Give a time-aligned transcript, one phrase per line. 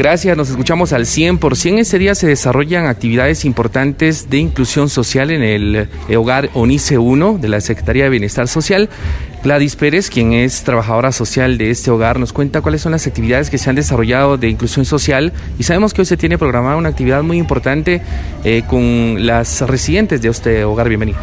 [0.00, 1.78] Gracias, nos escuchamos al 100%.
[1.78, 7.36] Este día se desarrollan actividades importantes de inclusión social en el eh, hogar ONICE 1
[7.36, 8.88] de la Secretaría de Bienestar Social.
[9.44, 13.50] Gladys Pérez, quien es trabajadora social de este hogar, nos cuenta cuáles son las actividades
[13.50, 16.88] que se han desarrollado de inclusión social y sabemos que hoy se tiene programada una
[16.88, 18.00] actividad muy importante
[18.42, 20.88] eh, con las residentes de este hogar.
[20.88, 21.18] Bienvenido.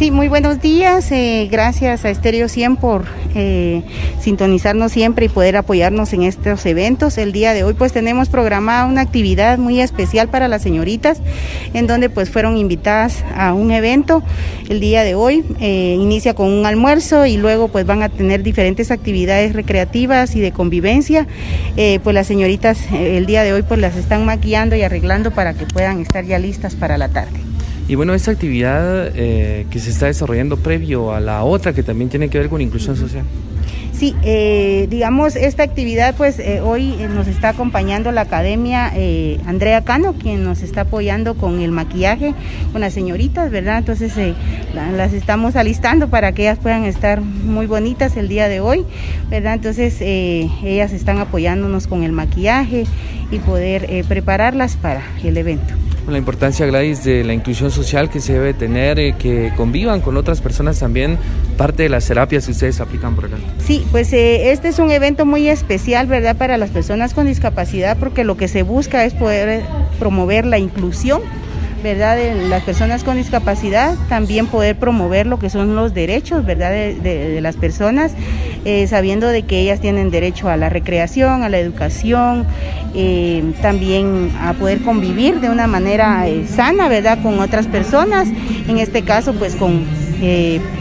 [0.00, 1.12] Sí, muy buenos días.
[1.12, 3.04] Eh, gracias a Estéreo 100 por
[3.34, 3.82] eh,
[4.18, 7.18] sintonizarnos siempre y poder apoyarnos en estos eventos.
[7.18, 11.20] El día de hoy pues tenemos programada una actividad muy especial para las señoritas
[11.74, 14.22] en donde pues fueron invitadas a un evento.
[14.70, 18.42] El día de hoy eh, inicia con un almuerzo y luego pues van a tener
[18.42, 21.26] diferentes actividades recreativas y de convivencia.
[22.02, 25.66] pues las señoritas el día de hoy pues las están maquillando y arreglando para que
[25.66, 27.49] puedan estar ya listas para la tarde.
[27.90, 32.08] Y bueno, esta actividad eh, que se está desarrollando previo a la otra que también
[32.08, 33.24] tiene que ver con inclusión social.
[33.92, 38.92] Sí, eh, digamos, esta actividad, pues eh, hoy nos está acompañando la academia
[39.44, 42.32] Andrea Cano, quien nos está apoyando con el maquillaje,
[42.70, 43.78] con las señoritas, ¿verdad?
[43.78, 44.12] Entonces
[44.72, 48.84] las estamos alistando para que ellas puedan estar muy bonitas el día de hoy,
[49.30, 49.54] ¿verdad?
[49.54, 52.84] Entonces ellas están apoyándonos con el maquillaje
[53.32, 55.74] y poder prepararlas para el evento
[56.08, 60.16] la importancia, Gladys, de la inclusión social que se debe tener, eh, que convivan con
[60.16, 61.18] otras personas también,
[61.56, 63.36] parte de las terapias que ustedes aplican por acá.
[63.58, 67.96] Sí, pues eh, este es un evento muy especial, ¿verdad?, para las personas con discapacidad,
[67.98, 69.62] porque lo que se busca es poder
[69.98, 71.22] promover la inclusión
[71.82, 72.16] ¿verdad?
[72.16, 76.70] De las personas con discapacidad, también poder promover lo que son los derechos, ¿verdad?
[76.70, 78.12] De, las personas,
[78.64, 82.46] eh, sabiendo de que ellas tienen derecho a la recreación, a la educación,
[82.94, 87.22] eh, también a poder convivir de una manera eh, sana, ¿verdad?
[87.22, 88.28] Con otras personas,
[88.68, 89.84] en este caso, pues con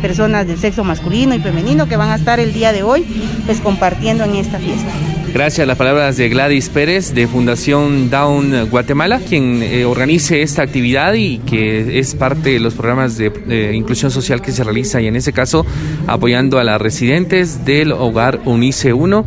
[0.01, 3.05] personas del sexo masculino y femenino que van a estar el día de hoy,
[3.45, 4.91] pues compartiendo en esta fiesta.
[5.33, 10.63] Gracias a las palabras de Gladys Pérez de Fundación Down Guatemala, quien eh, organice esta
[10.63, 15.07] actividad y que es parte de los programas de, inclusión social que se realiza y
[15.07, 15.65] en ese caso
[16.07, 19.25] apoyando a las residentes del hogar Unice 1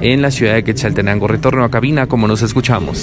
[0.00, 1.28] en la ciudad de Quetzaltenango.
[1.28, 3.02] Retorno a cabina como nos escuchamos.